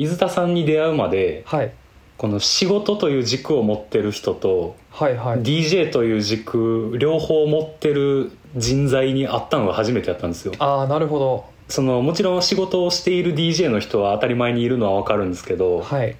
[0.00, 1.72] 伊豆田さんに出会うまではい。
[2.16, 5.40] この仕事という軸を持ってる人とはいはい。
[5.40, 10.54] DJ という軸両方持ってる人材に会ったのが初めてやったんですよ。
[10.58, 11.44] ああなるほど。
[11.68, 16.16] そのもちろん仕事をしている DJ の人は当たり前にいるのは分かるんですけどはい。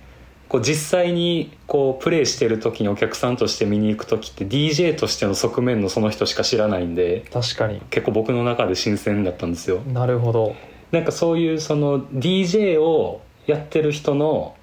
[0.51, 7.81] こう実際にこうプレイしてる時にお客さんとして見に行く時って DJ としての側面のその人しか知らないんで確かに。
[7.89, 9.81] 結構僕の中で新鮮だったんですよ。
[9.87, 10.55] なるほど。
[10.93, 14.55] なんかそういうその DJ をやってる人の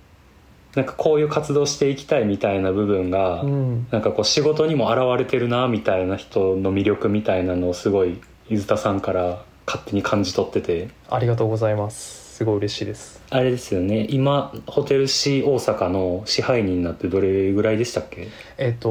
[0.76, 3.88] なんかこういう活動していきたいみたいな部分が、うん。
[3.90, 10.90] なんかこう仕事にも現れてるなみたいな人の魅力みたいなのをすごい伊豆田さんから勝手に感じ取ってて。
[11.09, 12.35] ありがとうございます。
[12.38, 13.23] すごい嬉しいです。
[13.32, 14.05] あれですよね。
[14.12, 18.27] 今ホテル C 大阪の支配人になってどれぐらいでしたっけ？
[18.59, 18.90] えっ、と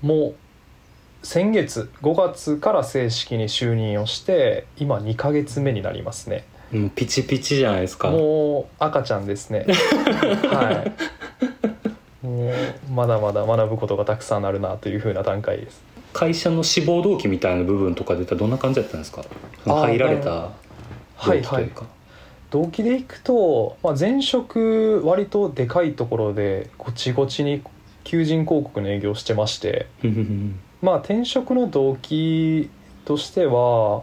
[0.00, 0.34] もう
[1.26, 8.10] 先月5月から正式に就任をして今2ヶ月目になりますねもうピチピチじゃないですか。
[8.10, 9.66] もう赤ちゃんですね。
[10.50, 10.84] は
[12.22, 12.26] い。
[12.26, 15.82] もうまだまだ学ぶことがたくさんあるなというふうな段階です。
[16.12, 19.24] 会社の志望動機みたいな部分とかで言ったらどんな感じだったんですか？
[19.64, 20.50] 入られたは
[21.26, 21.28] い。
[21.28, 21.86] はい動機というか、
[22.50, 27.62] 動機でいくと、まあ、前職割とでかいところでごちごちに
[28.04, 29.86] 求人広告の営業をしてまして。
[30.80, 32.70] まあ転職の動機
[33.04, 34.02] としては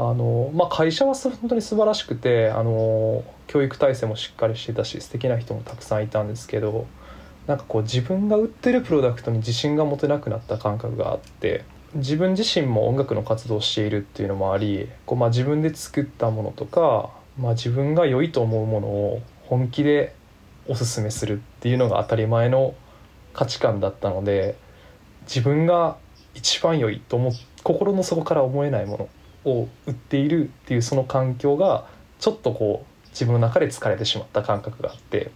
[0.00, 6.86] あの、まあ、会社は本当に素晴らしくてあの教育体制もしっかりしてたし素敵な人もたくさんいたんですけど
[7.46, 20.14] なんかこう自分が売ってるプロダクトに自信が持てなくなった感覚があって自分自身も音楽の活動をしているっていうのもありこう、まあ、自分で作ったものとか、まあ、自分が良いと思うものを本気で
[20.66, 22.74] おすすめするっていうのが当たり前の
[23.34, 24.56] 価値観だったので
[25.22, 25.98] 自分が
[26.34, 27.32] 一番良いと思う
[27.64, 29.08] 心の底から思えないもの
[29.44, 31.86] を売っているっていうその環境が
[32.18, 35.30] ちょっとこう自分の中で疲れてしまった感覚があって。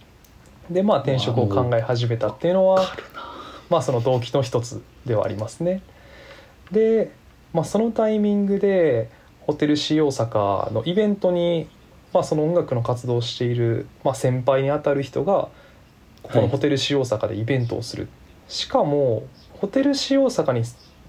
[0.69, 2.83] でまあ転職を考え始めたっていうのは
[3.69, 5.81] まあその動機の一つではありますね。
[6.71, 7.11] で、
[7.53, 9.09] まあ、そのタイミングで
[9.41, 11.67] ホテル C 大阪のイベントに、
[12.13, 15.49] まあ、その音楽の活動をしている、まあ、先輩にあたる人が
[16.23, 18.07] ここのホテル C 大阪でイベントをする、
[18.47, 20.63] しかもホテル C 大阪に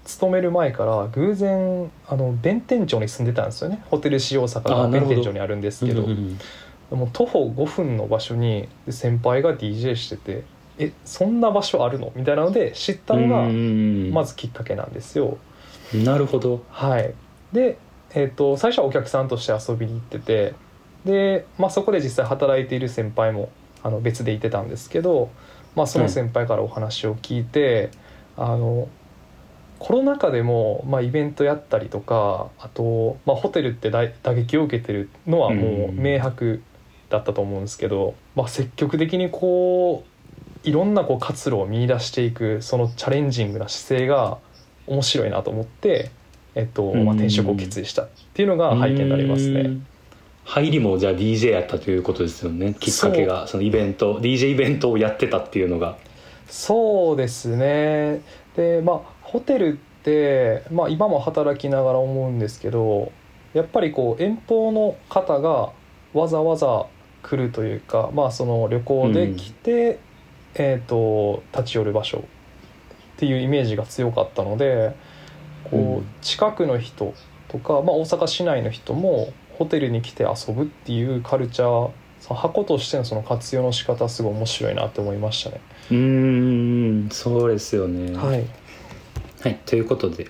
[0.07, 3.83] 勤める前から偶然あの弁天町に住んでたんですよね。
[3.89, 6.03] ホテル大阪が弁天町にあるんですけど。
[6.03, 6.37] うんうん
[6.91, 6.99] うん。
[6.99, 10.43] もう徒歩5分の場所に先輩が DJ してて
[10.79, 12.13] えそんな場所あるの？
[12.15, 15.37] みたいなので知ったのがうんまずきっかけなんですよ。
[15.93, 16.63] なるほど。
[16.69, 17.13] はい、
[17.51, 17.77] で、
[18.13, 20.53] えー、と最初はお客さんとして遊びに行ってて
[21.05, 23.49] で、まあ、そこで実際働いている先輩も
[23.83, 25.29] あの別でいてたんですけど、
[25.75, 27.89] まあ、その先輩からお話を聞いて、
[28.35, 28.87] あの
[29.79, 36.61] コロナ禍でも、まあ、イベントやったりとかあと、まあ、ホテルって打打撃を受けてるのはもううん明白
[37.09, 44.39] だったと思うんですけど、まあ、積極的にこういろんなこう活路を見出していくそのチャレンジングな姿勢が
[44.87, 46.11] 面白いなと思って、
[46.55, 49.61] えっとまあ、転職を決意したっていうのが背景になりますね。
[49.61, 49.87] うん。
[50.43, 52.73] 入りもじゃあ DJ やったということですよね。
[52.79, 55.97] きっかけがそのイベント DJ イベントをやってたっていうのが。
[56.47, 58.21] そうですね。
[58.55, 63.11] でまあホテルって、まあ、今も働きながら思うんですけど
[63.53, 65.71] やっぱりこう遠方の方が
[66.13, 66.85] わざわざ
[67.23, 69.99] 来るというか、まあ、その旅行で来て、
[70.55, 72.21] えー、と立ち寄る場所っ
[73.17, 74.95] ていうイメージが強かったので
[75.69, 75.97] こうん。
[75.97, 77.13] う近くの人
[77.49, 85.61] とか、まあ、大阪市内の人もホテルに来て遊ぶっていうカルチャーその箱としてのその活用の仕方すごい面白いなって思いましたね。
[85.91, 87.09] うーん。
[87.11, 88.15] そうですよね。
[88.15, 88.45] はい
[89.41, 90.27] はい、ということで、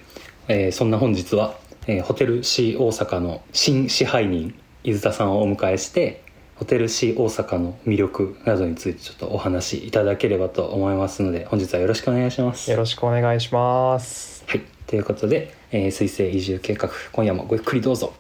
[0.47, 1.57] えーそんな本日は、
[1.87, 4.53] えーホテル C 大阪の新支配人
[4.83, 6.23] 伊豆田さんをお迎えして
[6.55, 12.69] ホテル C 大阪の魅力などについてちょっとお話しいただければと思いますので本日はよろしくお願いします。
[12.69, 14.43] よろしくお願いします。
[14.47, 18.13] はい、ということで「えー、水星移住計画」今夜もごゆっくりどうぞ。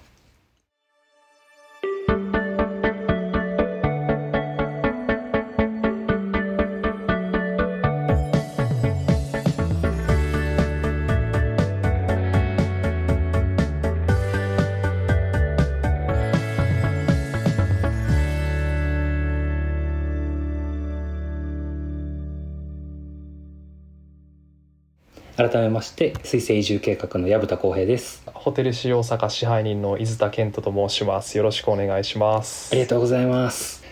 [25.37, 28.23] 改めまして水星移住計画の薮田光平です。
[28.25, 31.37] ホテル市大阪支配人の伊豆田健人と申します。
[31.37, 32.71] よろしくお願いします。
[32.71, 33.83] ありがとうございます。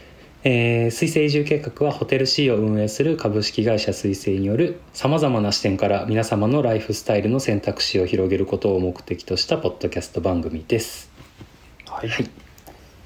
[0.43, 11.11] えー、水星移住計画はホテル C を運営する株式会社水星によるさまざまな視点から皆様のライフスタイルの選択肢を広げることを目的としたポッドキャスト番組です。
[11.87, 12.09] はい。
[12.09, 12.44] はい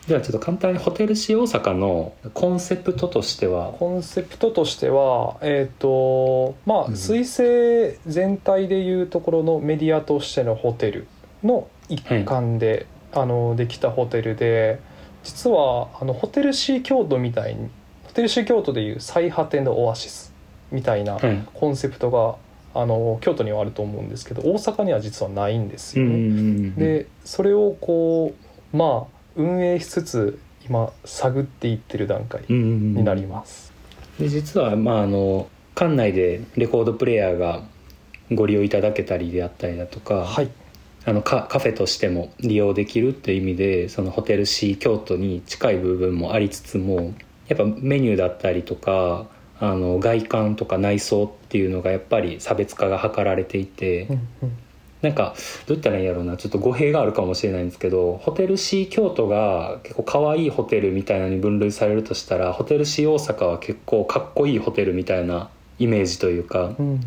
[0.10, 3.74] ではちょっと簡単にホテルシー大阪のコンセプトとしては。
[3.74, 6.94] コンセプトとしてはえっ、とまあうん。
[6.94, 11.08] 彗星全体でいうところのメディアとしてのホテル
[11.44, 14.80] の一環で、あのできたホテルで
[15.24, 17.70] 実はあのホテルシー京都みたいに
[18.06, 20.34] ホテルシー京都でいう最果てのオアシス
[20.72, 21.48] みたいなはい。
[21.54, 22.36] コンセプトが
[22.74, 26.72] あの京都にはあると思うんですけど大阪には実はないんですよね。
[26.72, 28.34] でそれをこ
[28.74, 32.96] うまあ運営しつつ今探っていってる段階うんうんうん。
[32.96, 33.72] になります。
[34.20, 37.64] で実はまああの館内でレコードプレーヤーが
[38.32, 40.50] ご利用いただけたりであったりだとか、はい。
[41.06, 47.14] あのカカフェとしても利用できるっていう意味でそのホテルシー京都に近い部分もありつつも
[47.48, 49.28] やっぱメニューだったりとか
[49.60, 54.58] あの外観とか内装っていうのがやっぱり差別化が図られていて、うんうん
[55.02, 55.34] なんか
[55.66, 56.36] どう言ったらいいんやろうな。
[56.36, 67.02] ちょっと語弊があるかもしれないんですけどホテルシー京都が結構可愛いホテルみたいなのに分類されるとしたらホテルシー大阪は結構かっこいいホテルみたいなイメージというかうん。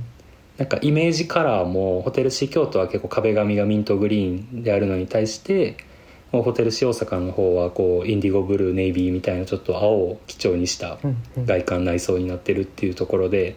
[0.58, 5.76] なんかイメージカラーもホテルシー京都は結構壁紙がミントグリーンであるのに対して
[6.30, 10.98] ホテルシー大阪の方はこうインディゴブルーネイビーみたいなちょっと青を基調にした
[11.36, 13.56] 外観内装になってるっていうところで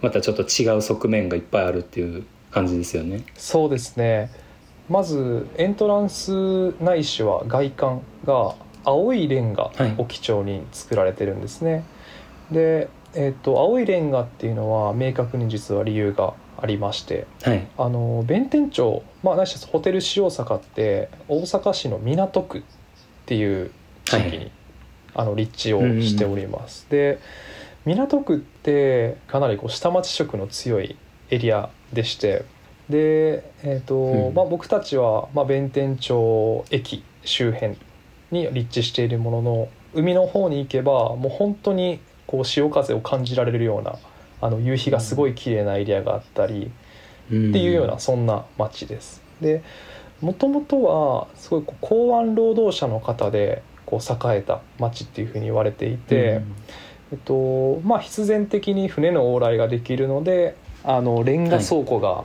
[0.00, 2.24] またちょっと違う側面がいっぱいあるっていう
[2.58, 3.24] 感じですよね。
[3.36, 4.30] そうですね。
[4.88, 11.84] まずエントランスないしは外観が青いレンガを基調に作られてるんですね、
[12.50, 22.62] で、えっと青いレンガっていうのは明確に実は理由がありましてはい、あの弁天町、まあ、ないしはホテル市大阪って大阪市の港区っ
[23.26, 23.70] ていう
[24.04, 24.50] 地域に、はい。
[25.14, 27.18] あの立地をしております、で
[27.84, 30.96] 港区ってかなりこう下町色の強い
[31.30, 32.44] エリアでして
[32.88, 34.34] で、えーとうん。
[34.34, 37.76] まあ、僕たちは、まあ、弁天町駅周辺
[38.30, 43.96] に立地しているものの海の方に行けばもう本当にこう潮風を感じられるような
[44.40, 46.70] あの夕日がすごい綺麗なエリアがあったり、
[47.28, 49.22] ってっていうようなそんな町です。
[49.40, 49.62] で
[50.20, 56.40] もともとはすごい港湾労働者の方でこう栄えた町っていうふうに言われていて、
[57.12, 60.56] えっとまあ、必然的に船の往来ができるので
[60.88, 62.24] あのレンガ倉庫が、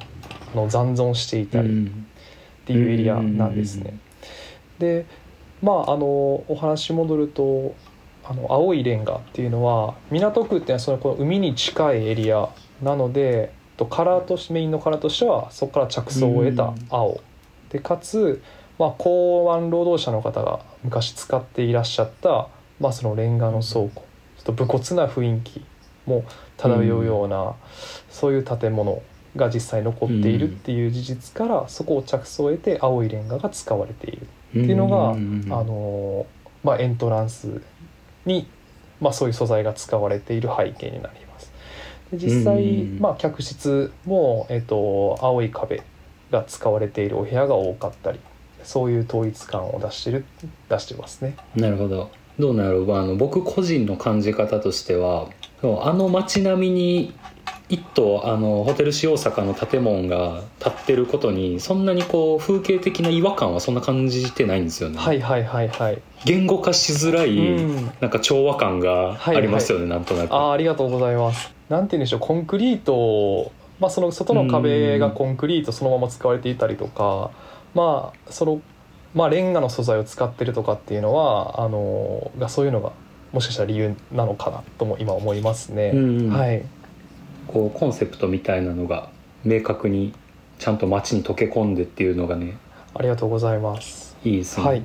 [0.54, 3.98] あの残存していたりっていうエリアなんですね。
[4.80, 5.06] で
[5.62, 6.06] まああの
[6.48, 7.76] お話戻ると
[8.24, 12.50] あの青いレンガっていうのは港区っていうのはそのこの海に近いエリア
[12.82, 17.20] なのでとカラーとしてメインのカラーとしてはそこから着想を得た青。
[17.70, 18.42] でかつ、
[18.80, 22.48] まあ、港湾労働者の方が昔使っていらっしゃった、
[22.80, 24.06] まあ、そのレンガの倉庫。
[24.38, 25.66] ちょっと武骨な雰囲気
[26.06, 26.24] も
[26.64, 27.56] 漂うような、
[28.10, 29.02] そういう建物
[29.36, 36.26] が実際残っているっていう事実から、そこを着想を得て青いレンガが使われているっていうのがあの
[36.64, 37.62] まあ、エントランス
[38.26, 38.48] に、
[39.02, 41.52] まあ、そういう素材が使われている背景になります。
[42.12, 43.00] で実際、うん。
[43.00, 45.84] まあ、客室も、えっと青い壁
[46.32, 48.20] が使われているお部屋が多かったり
[48.64, 50.26] そういう統一感を出してる
[50.70, 51.36] 出してますね。
[51.56, 52.12] なるほど。
[52.40, 52.86] どうなる？
[52.96, 55.28] あの僕個人の感じ方としては
[55.64, 57.14] そうあの街並みに
[57.70, 66.02] 一棟あのホテルシー大阪の建物が建ってることにそんなにこう風景的な違和感はそんな感じてないんですよね、はいはいはいはい。
[66.26, 67.92] 言語化しづらい、うん。
[68.02, 70.34] なんか調和感がありますよね、なんとなく。
[70.34, 71.54] あーありがとうございます。
[71.70, 77.32] なんて言うんでしょうコンクリートを、まあ、その外の壁がコンクリートそのまま使われていたりとか、
[77.74, 78.62] まあその
[79.16, 82.92] まあ、レンガの素材を使ってるとかっていうのはあのがそういうのが
[83.34, 85.92] もしかしたら理由なのかなとも今思いますね。
[85.94, 86.64] うんはい、
[87.48, 89.10] こうコンセプトみたいなのが
[89.44, 90.14] 明確に
[90.60, 92.58] ちゃんと街に溶け込んでっていうのがね
[92.94, 94.16] ありがとうございます。
[94.24, 94.84] いいですね、はい、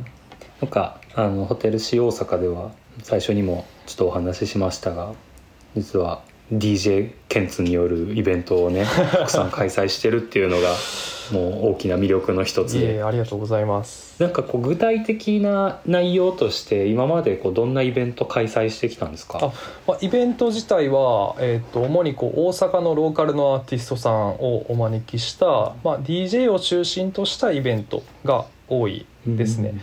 [0.60, 5.12] なんかあのホテルシー大阪では最初にもちょっとお話ししましたが
[5.76, 10.68] 実は DJ ケンツによるイベントをね たくさん開催してるっていうのが
[11.32, 14.20] もう大きな魅力の一つでえありがとうございます。
[14.22, 19.38] なんかこう具体的な内容として今までこうどんなイベント開催してきたんですか？
[19.42, 19.52] あ
[19.86, 25.46] まあ、イベント自体は、えー、と主にこう大阪のローカルのアーティストさんをお招きした、
[25.84, 29.74] まあ、DJ を中心としたイベントが多いですね。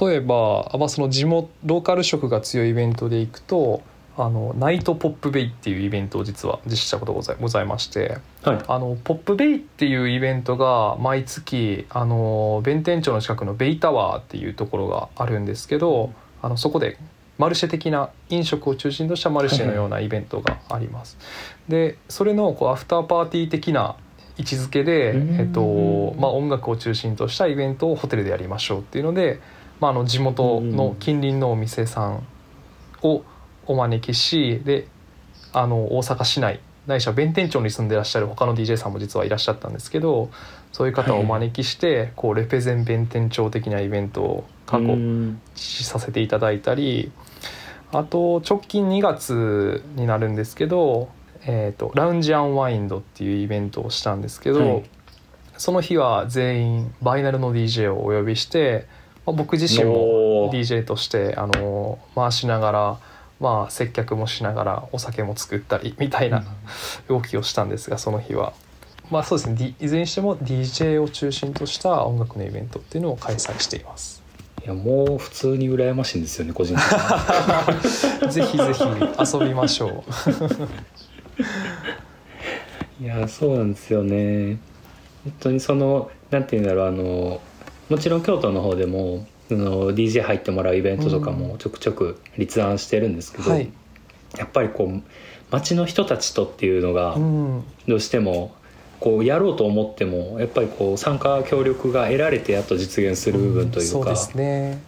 [0.00, 3.80] 例えば、まあ、その地元ローカル色が強いイベントでいくと
[4.18, 8.58] あのナイトポップベイっていうイベントを実は実施したことがございましてはい。
[8.66, 16.98] あのポップベイっていうイベントが毎月あの弁天町の近くのベイタワーっていうところがあるんですけどあのそこで
[17.38, 21.16] マルシェ的な飲食を中心としたマルシェのようなイベントがあります。
[21.68, 23.96] でそれのこうアフターパーティー的な
[24.36, 25.40] 位置づけで、うん。
[25.40, 29.40] えっとまあ、音楽を中心としたイベントをホテルでやりましょうっていうので
[29.80, 32.26] まあ、あの地元の近隣のお店さん
[33.02, 33.22] を
[33.68, 34.88] お招きしで
[35.52, 40.30] あの大阪市内ないしは弁天町に住んでらっしゃる他の DJ さんも実はいらっしゃったんですけど
[40.72, 45.40] そういう方をお招きして、こうレペゼン弁天町的なイベントを過去うん。
[45.54, 47.10] 実施させていただいたり
[47.92, 51.08] あと直近2月になるんですけど、
[51.46, 54.84] えー、とラウンジアンワインドっていうイベントをしたんですけど、はい。
[55.56, 58.86] その日は全員バイナルの DJ をお呼びして、
[59.26, 63.00] まあ、僕自身も DJ としてあの回しながら、
[63.40, 66.44] まあ、接客もしながらお酒も作ったりみたいな
[67.08, 68.52] 動きをしたんですがその日は。
[69.10, 74.22] まあそうですね、D- いずれにしても DJ を中心とした音楽のイベントっていうのを開催しています。
[74.62, 76.84] いやもう普通に羨ましいんですよね個人的
[78.26, 80.02] に ぜひぜひ遊びましょう。
[83.02, 84.58] いやそうなんですよね
[85.24, 87.40] 本当にそのなんていうんだろうあの
[87.88, 93.70] もちろん京都の方でもその DJ 入ってもらうイベントとかもちょくちょく立案してるんですけど、はい。
[94.36, 95.02] やっぱりこう
[95.50, 97.64] 街の人たちとっていうのがうん。
[97.86, 98.54] どうしても
[99.00, 104.82] こうやろうと思ってもやっぱりこう参加協力が得られてやっと実現する部分というか、そうですね。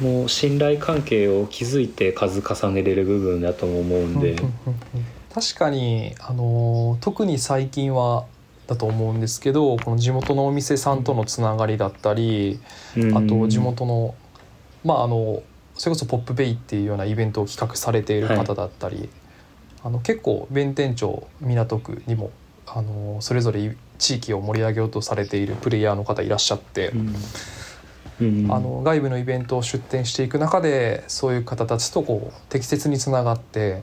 [0.00, 8.24] もう信頼関係を築いて数重ねれる部分だとも思うんで、うんうんうんうん確かにあの特に最近は
[8.66, 12.60] だと思うんですけどこの地元のお店さんとのつながりだったり
[12.96, 13.16] うん。
[13.16, 14.14] あと地元の
[14.84, 15.42] まああの
[15.74, 19.08] それこそポップベイっていうようなイベントを企画されている方だったり、
[19.82, 22.30] あの結構弁天町港区にも
[22.66, 26.90] あのそれぞれ地域を盛り上げようとされているプレイヤーの方いらっしゃって。
[26.90, 27.14] うん。
[28.20, 28.52] うん。
[28.52, 33.82] あの外部のイベントを出展していく中でそういう方たちとこう適切につながって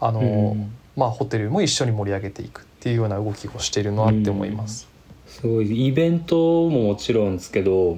[0.00, 0.24] あの、う
[0.56, 0.72] ん。
[0.96, 4.86] まあ、ホテルも一緒に盛り上げていくっていうような動きをしているなって思います。
[5.26, 5.88] すごい。
[5.88, 7.96] イベントももちろんですけど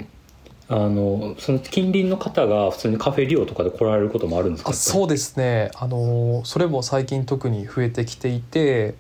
[0.71, 4.71] あのその近隣の方が普通にカフェリオとかで来られることもあるんですか？
[4.71, 5.71] あそうですね。
[5.75, 8.95] あのそれも最近特に増えてきていて、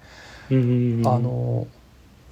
[0.51, 1.67] うんあの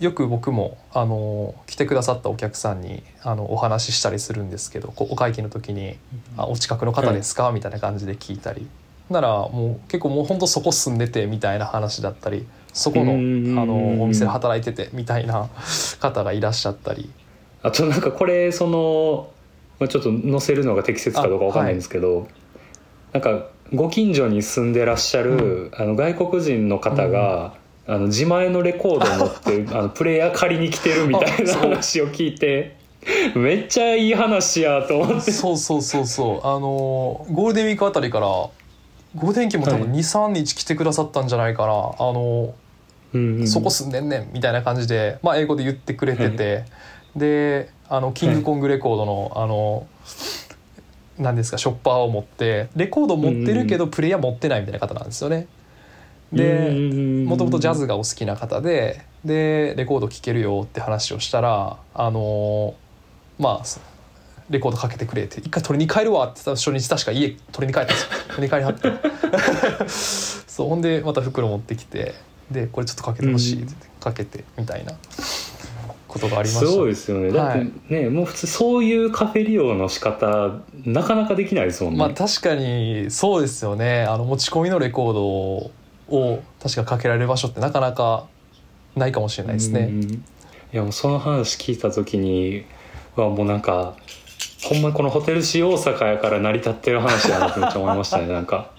[0.01, 5.97] よく僕もあの来てくださったお客さんにあのお話ししたりするんですけどお会計の時に
[6.37, 8.67] 「あお近くの方ですか?」みたいな感じで聞いたり。
[9.09, 12.45] ならもう結構もうほんとそこ住んでてみたいな話だったり
[12.77, 15.49] そこのあうんのお店で働いててみたいな
[15.99, 17.11] 方がいらっしゃったり。
[17.63, 19.31] あとなんかこれその
[19.81, 22.29] まあちょっと載せるのが適切かどうかわかんないんですけど、
[23.15, 27.55] なんかご近所に住んでらっしゃる、あの外国人の方が、
[27.87, 32.77] あの自前のレコードを持って あのプレイヤー借りに来てるみたいな話を聞いて
[33.35, 35.33] めっちゃいい話やと思って。
[35.33, 36.47] そうそうそうそう。
[36.47, 39.99] あのゴールデンウィークあたりからゴールデンウィークも多分はい。
[39.99, 41.73] 23日来てくださったんじゃないかな、あ
[42.13, 42.55] の
[43.15, 46.65] うんうんそこ住んでんねんみたいな感じで、まあ、英語で言ってくれてて、
[47.15, 49.87] であのキングコングレコードの、あの
[51.19, 55.47] 何ですかショッパーを持ってレコード持ってるけどプレイヤー持ってないみたいな方なんですよね。
[56.33, 62.75] でもともとジャズがお好きな方ででレコード聴けるよって話をしたらあの
[63.39, 63.67] まあ
[64.51, 68.11] レコードかけてくれって一回取りに帰るわって言ったら初日確か家取りに帰ったんですよ。
[68.29, 69.89] 取りに帰りはって。
[69.89, 72.15] そうほんでまた袋持ってきて
[72.51, 74.93] でこれちょっとかけてほしいってかけてみたいな
[76.07, 76.67] ことがありました。
[76.67, 77.31] すごいですよね。
[77.31, 77.71] だって
[78.03, 84.05] ね、もう普通そういうカフェ利用の仕方なかなかできないですもんね、まあ確かにそうですよね。
[84.05, 88.27] あの持ち込みのレコードを確かかけられる場所ってなかなか
[88.95, 89.89] ないかもしれないですね。
[89.91, 90.03] うん。
[90.03, 90.21] い
[90.73, 92.65] やもうその話聞いた時に
[93.17, 93.97] はもうなんか
[94.69, 98.71] ほんまにこのホテルシー大阪やから成り立ってる話やなってめっちゃ思いましたねなんか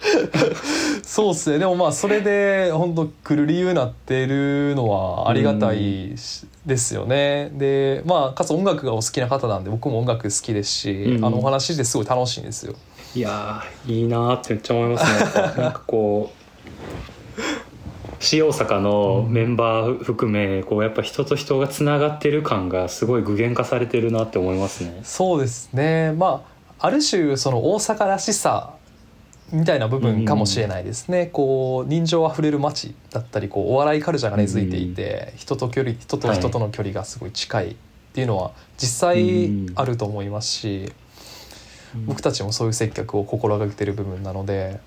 [1.03, 7.50] そうっすねでもまあそれで本当来る理由になってるのはありがたいしですよね。
[7.53, 12.75] でまあかつ音楽がお好きな方なんで僕も音楽好きですし、うんあのお話してすごい楽しいんですよ。
[13.15, 16.32] いやーいいなーってめっちゃ思いますねなんかこ
[18.20, 25.00] うシー大阪のメンバー含めこうやっぱ人と人がつながってる感がすごい具現化されてるなって思いますね。
[25.04, 26.14] そうですね。
[26.14, 26.44] ま
[26.80, 28.74] あある種その大阪らしさ
[29.52, 37.76] みたいな部分かもしれないですね、こう人情あふれる街だったりこうお笑いカルチャーが根付いていて、人と距離人と人との距離がすごい近いっ
[38.14, 40.92] ていうのは実際あると思いますし、
[42.06, 44.82] 僕たちもそういう接客を心がけてる部分なので、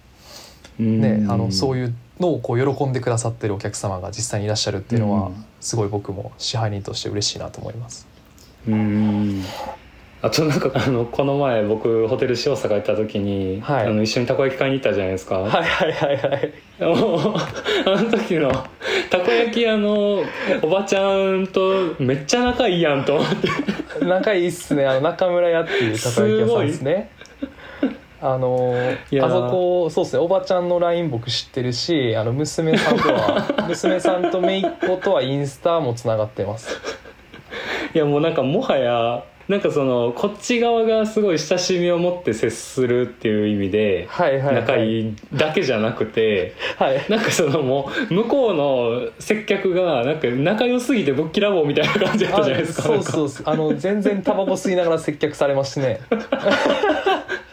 [0.80, 5.44] ね、あのそうういうのをこう喜んでくださってるお客様が実際にいらっしゃるっていうのはうん。
[5.60, 8.06] すごい僕も支配人として嬉しいなと思います。
[8.66, 9.42] うん。
[10.22, 13.86] あとなんかあのこの前僕ホテル塩坂行った時に、はい。
[13.86, 16.52] あの一緒にたこ焼き買いに行ったじゃないですか、はいはいはいはい。
[16.80, 18.50] あの時の
[19.10, 20.22] たこ焼き屋の
[20.62, 24.04] おばちゃんとめっちゃ仲いいやんと思って。
[24.04, 24.86] 仲いいっすね。
[24.86, 27.10] あの中村屋っていうたこ焼き屋さんですね
[28.22, 28.74] あの
[29.22, 30.22] あそこそうですね。
[30.22, 36.80] おばちゃんの LINE 僕知ってるしあの娘さんとは 娘さんと姪っ子とはインスタもつながってます。
[37.94, 44.54] いやもうなんかもはやなんかそのこっち側がすごい親しみを持って接するっていう意味ではいはいはい。
[44.54, 47.04] 仲いいだけじゃなくてはい。
[47.08, 52.82] なんかそのもう向こうの接客がなんか仲良すぎてぶっきらぼうみたいな感じだったじゃないですか。
[52.82, 53.42] あそうそうそう。
[53.46, 56.00] あの全然タバコ吸いながら接客されましてね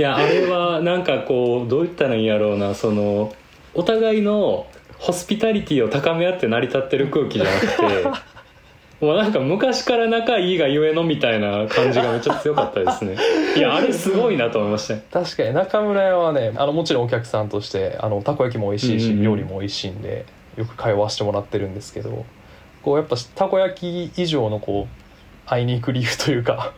[0.00, 3.34] いやあれはなんかこうどう言ったらいいんやろうなその
[3.74, 4.66] お互いの
[4.96, 13.14] ホスピタリティを高め合って成り立ってる空気じゃなくて もうなんか昔から仲いいがゆえのみたいな感じがめっちゃ強かったですね。
[13.58, 14.94] いやあれすごいなと思いました。
[14.94, 19.24] ね確かに中村屋はねあのもちろんお客さんとしてあのたこ焼きも美味しいし、うんうんうん。
[19.24, 20.24] 料理も美味しいんで
[20.56, 22.24] よく通わせてもらってるんですけど
[22.80, 26.72] こうやっぱたこ焼き以上のこう会いに行く理由というか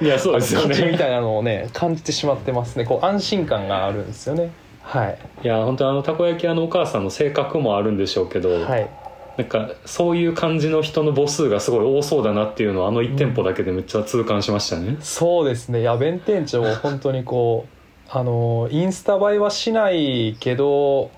[0.00, 2.84] いやそうですよあの価値みねたいなのをね感じてしまってますね。
[2.84, 4.52] こう安心感があるんですよね。
[4.82, 5.18] はい。
[5.42, 8.90] いや本当あのたこ焼き屋のお母さんの性格もあるんでしょうけど、はい。
[9.36, 15.80] なんかそういう感じの人の母数がすごい多そうだなっていうのをあの1店舗だけでめっちゃ痛感しましたね、そうですね。
[15.80, 21.10] いや弁店長本当にこうあのインスタ映えはしないけど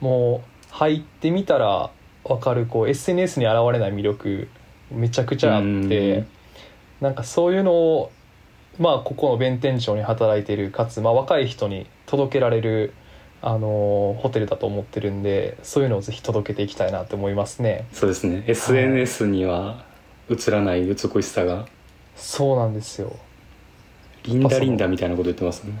[0.00, 1.90] もう入ってみたら
[2.24, 4.48] 分かるこう SNS に現れない魅力
[4.90, 5.66] めちゃくちゃあって。
[5.66, 6.26] うん
[7.00, 8.12] なんかそういうのを
[8.78, 12.94] まあここの弁店長に働いているかつ、まあ、若い人に届けられる
[13.42, 17.86] あのホテルだと思ってるんでそういうのをぜひ届けていきたいなと思いますね。
[17.92, 18.44] そうですね。
[18.46, 19.84] SNS には
[20.28, 21.66] 映らない美しさが。
[22.16, 23.16] そうなんですよ。
[24.24, 25.72] リンダリンダみたいなこと言ってますね。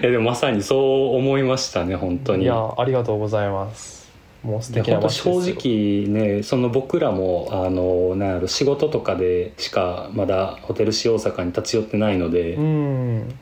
[0.00, 2.44] いやでもまさにそう思いましたね本当に。
[2.44, 3.97] いやありがとうございます
[4.42, 13.38] もう素敵な本当場所ですよ正直ねその僕らもあのなんやろ仕事とかでしかまだホテルシー大阪に立ち寄ってないので、うん。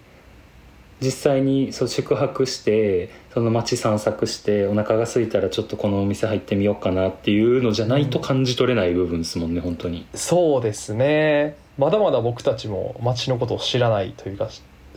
[0.98, 10.06] 実際にそう宿泊してその街散策してお腹が空いたらちょっとこのお店入ってみようかなっていうのじゃないと感じ取れない部分ですもんね本当に。
[10.14, 11.56] そうですね。
[11.76, 14.48] まだまだ僕たちも街のことを知らないというか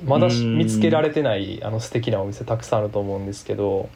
[0.05, 3.89] まだ見つけられてないあの素敵なお店たくさんあると思うんですけど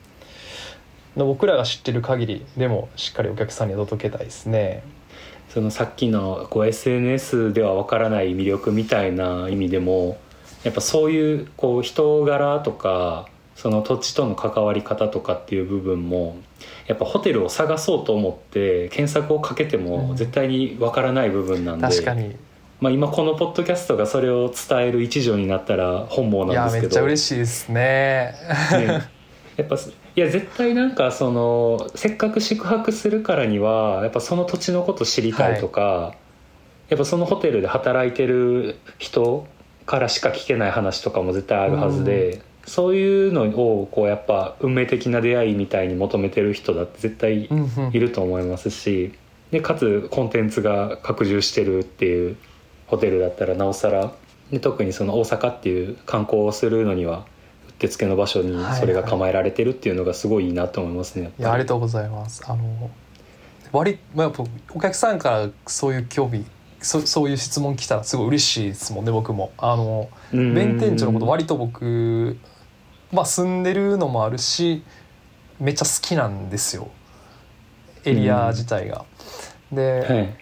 [1.15, 4.84] 僕らが知ってる限りでもしっかりお客さんには届けたいですね。
[5.49, 10.17] そのさっきのこう SNS ではわからない魅力みたいな意味でも
[10.63, 16.38] やっぱそういうこう人柄とかその土地との関わり方とかっていう部分も
[16.88, 22.36] やっぱホテルを探そうと思って検索をかけても絶対にわからない部分なんで、確かに。
[22.80, 28.36] まあ、今このポッドキャストがそれを伝える一助になったら本望いやめっちゃなんですけど嬉しいですね。
[28.71, 29.10] ね。
[29.56, 29.78] やっぱ
[30.15, 36.13] いや絶対なんかそのせっかく宿泊するからにはやっぱその土地のこと知りたいとか、
[36.89, 39.47] やっぱそのホテルで働いてる人
[39.86, 47.91] からしか聞けない話とかも絶対あるはずで、そういうのをこうやっぱ運命的な出会いみたいに求めてる人だって絶対うんうん。
[47.91, 49.13] いると思いますし
[49.52, 52.38] でかつコンテンツが拡充してるっていう
[52.88, 54.13] ホテルだったらなおさら
[54.52, 57.26] で特にその大阪っていう観光をするのには
[57.84, 61.34] うってつけの場所にそれが構えられてるっていうのがすごいいいなと思いますね。
[61.38, 62.41] いやありがとうございます。
[62.48, 62.89] あの
[63.74, 64.43] 割、まあ、やっぱ
[64.74, 66.46] お客さんからそういう興味
[66.82, 69.52] そそういう質問来たらすごい嬉しいですもんね僕も。
[69.58, 72.38] あのうん弁天町のこと割と僕
[73.12, 74.84] まあ住んでるのもあるし
[75.60, 76.89] めっちゃ好きなんですよ。
[78.06, 79.06] エリア自体が。
[79.72, 80.36] で、はい。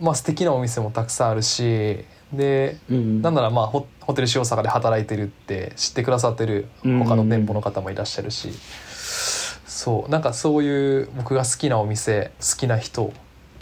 [0.00, 8.50] まあ素敵なお店もたくさんあるしでうんなんならまあホホテル塩坂で働いてるって知ってくださってる他の店舗の方もいらっしゃるし、
[9.66, 13.12] そうなんかそういう僕が好きなお店好きな人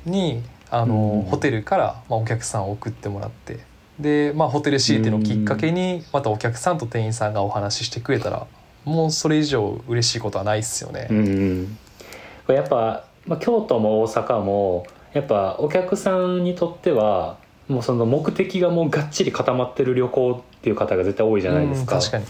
[0.04, 3.60] にあの、うんホテルから、まあ、お客さんを送ってもらって。
[3.98, 8.46] で、まあ、ホテルていうのをきっかけにまたお客さんと店員さんがお話ししてくれたら
[8.84, 11.08] もうそれ以上嬉しいことはないですよね。
[11.10, 11.20] うんう
[11.62, 11.78] ん。
[12.46, 21.96] これやっぱ、まあ、京都も大阪もやっぱお客さんにとってはもうその目的がもうがっちり固まってる旅行っていう方が絶対多いじゃないですか。
[21.96, 22.24] うん確かに。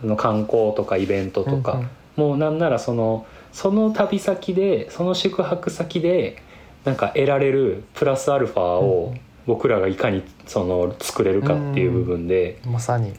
[0.00, 1.88] その観光とかイベントとか、うんうん。
[2.16, 6.42] もうなんならそのその旅先でその宿泊先で
[6.84, 9.14] なんか得られるプラスアルファを
[9.46, 13.12] 僕らがいかにその作れるかっていう部分で、まさに、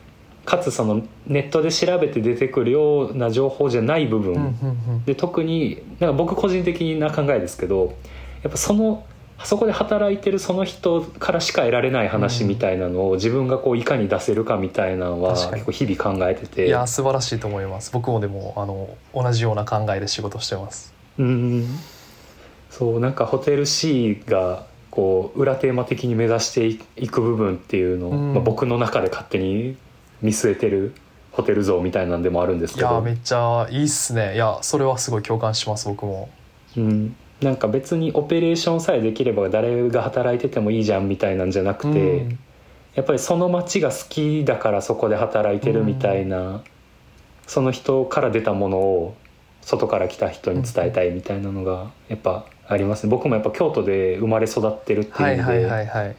[0.44, 4.50] かつそのネットで調べて出てくるような情報じゃない部分、うんうん
[4.96, 5.06] うん。
[5.06, 7.96] で特になんか僕個人的な考えですけど
[8.44, 9.06] やっぱその
[9.44, 16.68] そこで働いてるその人からしか得られない話みたいなのを自分がこういかに出せるかみたいなのは結構日々考えてて。
[16.68, 17.92] いや素晴らしいと思います。
[17.92, 20.94] 僕もでもあの同じような考えで仕事してます。
[21.18, 21.68] うん。
[22.70, 28.34] そうなんかホテル C がこう裏テーマ的に目指していく部分っていうのを、うん。
[28.34, 29.76] まあ、僕の中で勝手に
[30.22, 30.94] 見据えてる
[31.32, 34.36] ホテル像みたいなんでもあるんですいやけどめっちゃいいっすね。
[34.36, 36.30] いやそれはすごい共感します僕も。
[36.78, 42.40] うん、なんか別にオペレーションさえできれば誰が働いててもいいじゃんみたいなんじゃなくて、うん。
[42.96, 46.64] やっぱりその街が好きだからそこで働いてるみたいな、
[47.46, 49.16] その人から出たものを
[49.62, 53.06] 外から来た人に伝えたいみたいなのがやっぱあります。
[53.06, 55.70] ね僕もやっぱ京都で生まれ育ってるってはいいうはい意味
[56.10, 56.16] で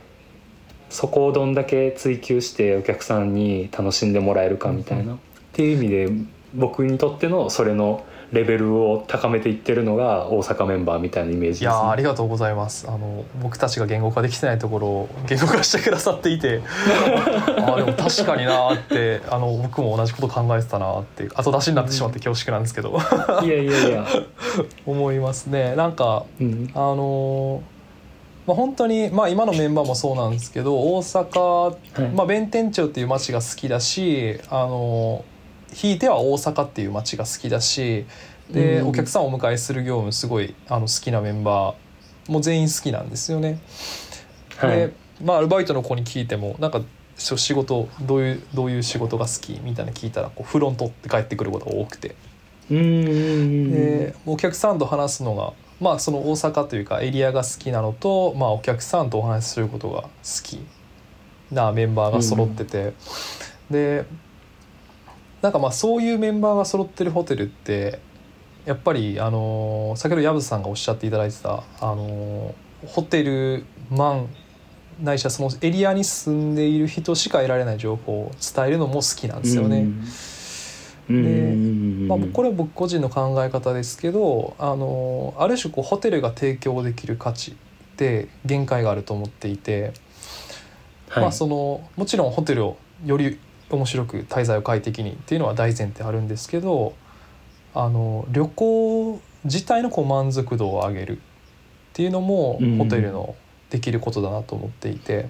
[0.91, 5.19] そこをどんだけ追求してお客さんに楽しんでもらえるかみたいな、っ
[5.53, 6.09] ていう意味で
[6.55, 12.87] 僕にとってのそれのレベルを高めていってるのが大阪メンバーみたいなイメージです、ね、いやーありがとうございます。
[12.89, 16.61] あの僕たちが言語化できてないところを言語化してくださっていて。
[16.65, 22.99] あーでも確かになーってあの僕も同じこと考えてたなーって後出しになってしまって恐縮なんですけど。
[23.43, 24.07] いやいやいや、
[24.87, 25.77] 思いますね。
[25.77, 27.77] なんかうん、あのー
[28.47, 31.41] まあ、本当に、まあ、今のメンバーもそうなんですけど大阪、
[32.01, 32.11] はい。
[32.11, 35.36] まあ、弁天町っていう街が好きだし、あのー
[35.73, 38.07] ひいては大阪っていう街が好きだし
[38.51, 38.89] で、うん。
[38.89, 43.61] お客さんをお迎えする業務すごいあの好きなメンバーも全員好きなんですよね。
[44.57, 44.77] はい。
[44.77, 46.83] で、まあ、アルバイトの子に聞いてもなんか
[47.17, 52.15] し仕事どういうどういう仕事が好きみたいな聞いたらこうフロントって帰ってくることが多くて。
[52.71, 53.73] うんうんうん。
[53.73, 60.09] でお客さんと話すのがまあその大阪というかエリアが好きなのと、まあ、お客さんとお話しすることが好
[60.43, 60.59] き
[61.51, 62.93] なメンバーが揃ってて、
[63.71, 64.05] で
[65.47, 68.01] なんかまあそういうメンバーが揃ってるホテルって
[68.65, 72.53] やっぱりあの先ほど薮さんがおっしゃっていただいてたあの
[72.85, 74.29] ホテルマン
[75.01, 79.87] ないしはそのエリアに住んでいる人しか得られない情報を伝えるのも好きなんですよね。
[81.09, 81.23] うん。
[81.23, 82.09] でうん。
[82.09, 87.55] まあ、これは僕個人の考え方ですけどあのある種こうホテルが提供できる価値っ
[87.97, 89.93] て限界があると思っていて、
[91.09, 91.23] はい。
[91.23, 93.39] まあ、そのもちろんホテルをより
[93.71, 96.95] 面白く滞在を快適にっていうのは大前提あるんですけど
[97.75, 101.21] あの旅行自体のこう満足度を上げるっ
[101.93, 102.79] ていうのもうん。
[102.79, 103.35] ホテルの
[103.71, 105.29] できることだなと思っていて。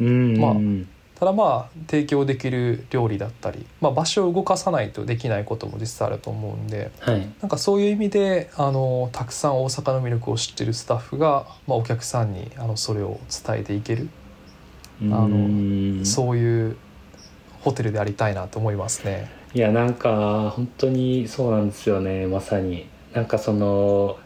[0.00, 0.38] うん。
[0.38, 0.88] まあうん
[1.18, 7.28] ただまあ提供できる料理だったり、まあ、場所を動かさないとできないことも実際あると思うんではい。
[7.40, 14.08] なんかそういう意味であのたくさん大阪の魅力を知ってるスタッフが、まあ、お客さんにあのそれを伝えていける、
[15.02, 15.28] のう
[16.02, 16.06] ん。
[16.06, 16.76] そういう
[17.70, 19.30] ホテルでありたいなと思いますね。
[19.54, 24.18] いやなんか本当にそうなんですよねまさになんかその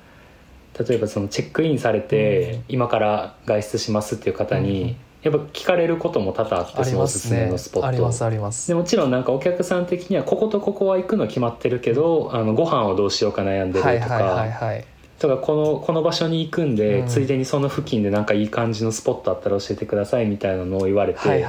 [0.78, 7.78] 例えばそのチェックインされて、うん今から外出しますっていう方に、うんやっぱ聞かれることも多々あってそのおますすめのスポ。
[7.78, 8.74] ットありますありますで。
[8.74, 14.85] もちろんなんかお客さん的にはこことここは行くの決まってるけどあのご飯をどうしようか悩んでるとか、はいはいはいはい。
[15.22, 21.46] とかこのこの場所に行くんで、うんついでにその付近でなんかいい感じのスポットあったら教えてくださいみたいなのを言われて、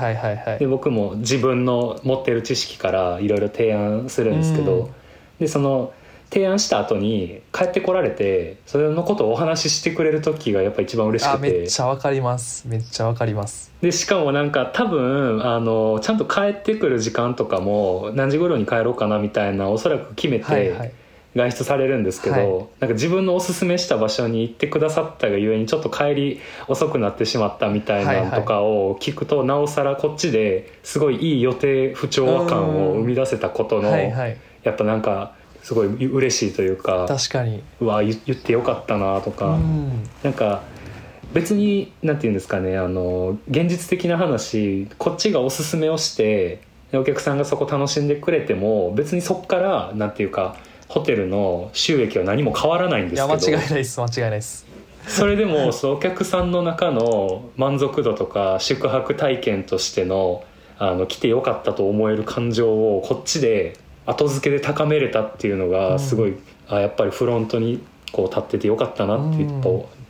[0.59, 0.67] で。
[0.67, 4.93] 僕も自分の持ってる知識からいろいろ提案するんですけど、うん
[5.39, 5.91] でその
[6.29, 13.71] 提案した後に帰ってこられてそれのことをお話ししてくれる時がやっぱ一番嬉しあめくてっちゃわかりますめっちゃわかります。
[13.81, 20.93] でしかもなんか多分あのちゃんと帰ってくる時間とかも何時頃に帰ろうかなみたいなおそらく決めてはいはい。
[21.35, 34.37] 外出されるんですけど、はいなんか自分のおすすめした場所に行ってくださったがゆえにちょっと帰り遅くなってしまったみたいなのとかを聞くと、なおさらこっちですごいいい予定不調和感を生み出せたことの、はいはい。
[34.63, 37.63] やっぱなんかすごい嬉しいというか確かに。
[37.79, 40.03] うわ言言ってよかったなとうか、ん。
[40.23, 40.61] なんか
[41.33, 50.57] 別になんて言うんですかねあの現実的な話こっちがおすすめをしてでお客さんがそこ楽しんでくれても別にそこからなんていうか
[50.93, 53.99] ホテルの収益は何も変わらないんでいや間違いすけどないです。
[53.99, 54.67] 間違いないです。
[55.07, 60.43] それでも そのお客さんの中の満足度とか宿泊体験としての
[60.77, 63.75] あの来てよかったと思える感情をこっちで
[64.05, 65.71] 後付けで高めれたっていうのうん。
[65.71, 66.35] がすごい、
[66.67, 69.47] あやっぱりフロントにこう立っててよかったなって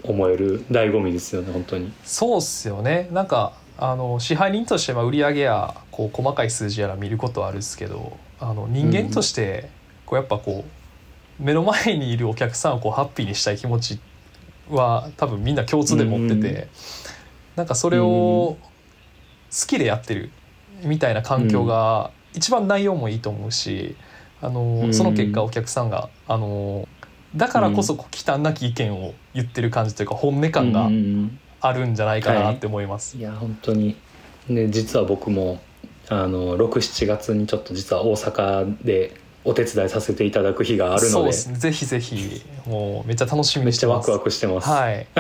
[0.04, 1.94] 思える醍醐味ですよね本当に。
[2.04, 3.08] そうっすよね。
[3.14, 9.70] なんかあの支配人としてまあ売上やこう細かい数字やら見ることはあるんですけどあの人間として
[10.06, 14.00] こうやっぱこう目の前にいるお客さんをこうハッピーにしたい気持ち
[14.70, 16.68] は多分みんな共通で持ってて、うん
[17.56, 18.58] なんかそれを好
[19.68, 20.32] きでやってる
[20.84, 23.96] みたいな環境が一番内容もいいと思うし
[24.42, 24.94] あのうん。
[24.94, 26.88] その結果お客さんがあの
[27.36, 30.90] だからこそこう忌憚なき意見を言ってる感じというか本音感が
[31.62, 33.18] あるんじゃないかなって思います。
[33.18, 33.22] い。
[33.22, 33.96] や本当に。
[34.50, 35.62] で実は僕も
[36.10, 41.10] あの67月にちょっと実は大阪でお手伝いさせていただく日があるので。
[41.10, 41.50] そうです。
[41.50, 42.42] ねぜひぜひ。
[42.66, 44.06] もうめっちゃ楽しみめにしてます。
[44.06, 45.06] っちゃワクワクしてます、はい。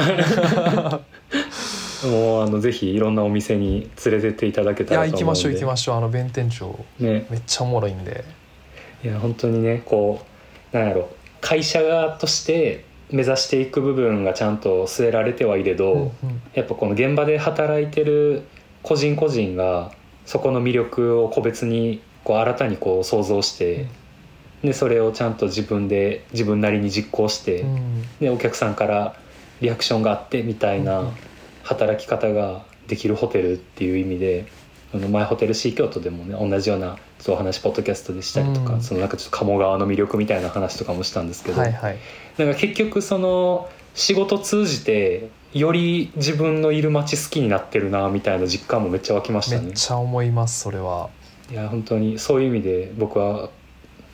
[2.07, 5.11] もうあのぜひいろんなお店に連れてっていただけいたらと思うんで。
[5.11, 6.79] や行きましょう行きましょうあの弁天町。
[6.99, 7.25] ね。
[7.29, 8.23] めっちゃおもろいんで。
[9.03, 10.21] いや本当にねこ
[10.73, 11.09] うなんやろ。
[11.41, 16.11] 会社側として目指していく部分がちゃんと据えられてはいれど、うんうん。
[16.53, 18.43] やっぱこの現場で働いてる
[18.81, 19.91] 個人個人が
[20.25, 23.87] そこの魅力を個別にこう新たにこう想像して、
[24.63, 28.01] でそれをちゃんと自分で自分なりに実行して、うん。
[28.19, 29.15] でお客さんから
[29.61, 31.15] リアクションがあってみたいなん。
[31.63, 34.45] 働き方ができるホテルっていう意味で
[34.93, 36.97] あの前ホテル C 京都でもね同じような
[37.27, 38.81] お話ポッドキャストでしたりとか、うん。
[38.81, 41.97] そのなんかちょっと鴨川の魅力みたいな話とかもしたんですけど、はいはい。
[42.37, 49.67] なんか結局その仕事通じてより自分のいる街好きになってるなみたいな実感もめっちゃ湧きましたね。
[49.67, 51.09] めっちゃ思いますそれは。
[51.49, 53.49] いや本当にそういう意味で僕は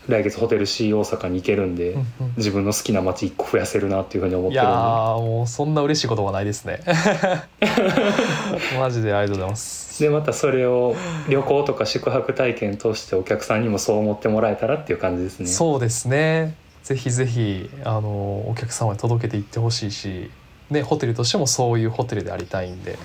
[0.10, 2.34] 来月ホテル C 大阪に行けるんで、うんうん。
[2.38, 4.82] 自分の好きな街一個増やせるなっていうふうに思っいやてるんで。
[4.82, 6.82] ーもうそんな嬉しいことはないですね。
[8.80, 10.04] マジでありがとうございます。
[10.04, 10.96] でまたそれを
[11.30, 15.48] 旅行とか宿泊体験通してお客さんにもそう思ってもらえたらっていう感じですね。
[15.48, 16.56] そうですね。
[16.84, 18.10] ぜひぜひあの
[18.50, 20.32] お客様に届けていってほしいし、
[20.70, 22.98] ね、ホテルとしてもそういうホテルでありたいんで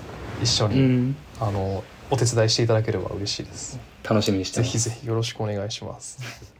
[0.43, 1.17] 一緒に、うん。
[1.41, 3.79] あのお手伝いしていただければ嬉しいです。
[4.09, 4.73] 楽しみにしてぜます。
[4.73, 6.54] ひぜひよろしくお願いします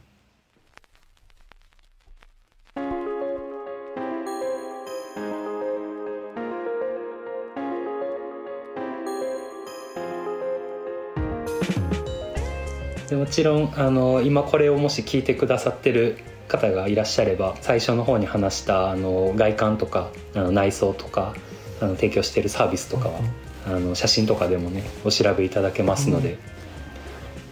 [13.15, 16.17] でもちろんあの今これをもし聞いてくださってる
[16.49, 21.33] 方がいらっしゃれば最初の方に話したあの外観とかあの内装とか
[21.79, 23.19] あの提供しているサービスとかは、
[23.67, 26.39] あの写真とかでもねお調べいただけますので、うん。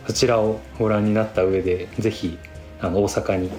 [0.07, 2.37] そちらをご覧になった上でぜひ
[2.81, 3.49] あの大阪に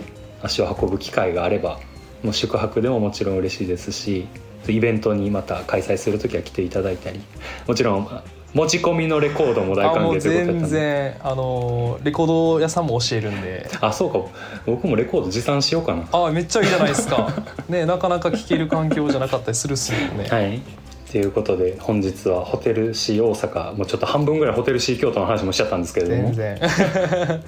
[0.42, 1.80] 足を運ぶ機会があれば
[2.22, 4.26] もう宿泊でももちろん嬉しいですし
[4.68, 7.20] イベントにまた開催する時は来ていただいたり
[7.66, 8.22] もちろん
[8.54, 13.68] 持ち込みのレコードも大歓迎ということだったん全で然あのレコード屋さんも教えるんで。
[13.80, 14.20] あそうか。
[14.64, 16.08] 僕もレコード持参しようかな。
[16.12, 17.32] あめっちゃいいじゃないですか。
[17.68, 20.62] ねなかなか聴ける環境じゃなかったりするっすよね、はい。
[21.10, 26.32] ということで本日はホテル C 大阪もうちょっと半分ぐらいホテル C 京都の話もしちゃったんですけれども。
[26.32, 26.58] 全然。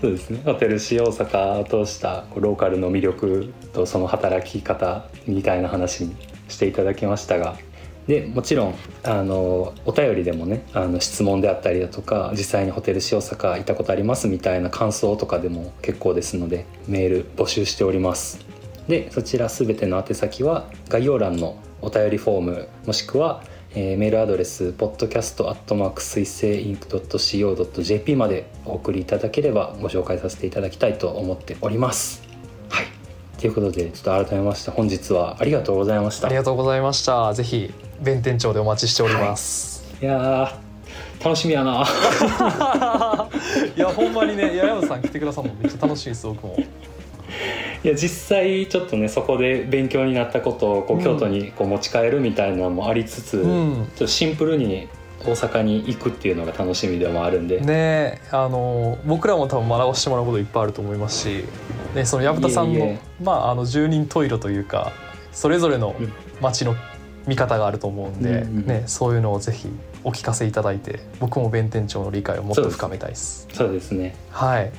[0.00, 0.40] そうですね。
[0.44, 6.14] ホテル C 大阪を通したローカルの魅力とその働き方みたいな話に
[6.48, 7.56] していただきましたが
[8.06, 18.44] でもちろんあのお便りでもねあの質問であったりだとか実際にホテル C 大阪行ったことありますみたいな感想とかでも結構ですのでメール募集しております。
[18.88, 26.00] でそちら全ての宛先は概要欄のお便りフォームもしくは、えーメールアドレス podcast.
[26.00, 32.22] 水星 inc.co.jp までお送りいただければご紹介させていただきたいと思っております。
[32.68, 32.86] はい。
[33.38, 36.26] ということでちょっと改めまして本日はありがとうございました。
[36.26, 37.32] ありがとうございました。
[37.34, 40.72] ぜひ弁天町でお待ちしております、やー
[41.24, 41.84] 楽しみやな。
[43.76, 46.56] い、やほんまにねいや山田さん来てくださるのめっちゃ楽しいです僕も。
[47.84, 51.00] いや実際ちょっとねそこで勉強になったことをこうん。
[51.00, 53.74] う京都にこう持ち帰るみたいなのもありつつ、うん。
[53.74, 54.88] ちょっとシンプルに
[55.24, 61.44] 大阪に行くっていうのが楽しみでもあるんで、ねあの僕らも多分学ばせてもらうこといっぱいあると思いますし、
[61.94, 64.90] ね、その薮田さんのまああの住人トイレというか
[65.30, 66.12] それぞれのうん。
[66.42, 66.74] 街の
[67.26, 69.68] 見方があると思うんで、うんうんね、そういうのをぜひ
[70.04, 73.48] お聞かせいただいて僕も弁天町の理解をもっと深めたいです。
[73.52, 74.14] そうですね。
[74.30, 74.72] はい。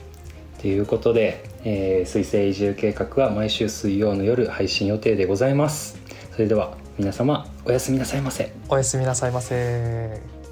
[0.60, 5.97] ということで、えー、水星移住計画は毎週水曜の夜配信予定でございます。
[6.32, 8.53] それでは皆様おやすみなさいませ。
[8.69, 10.42] おやすみなさいませ。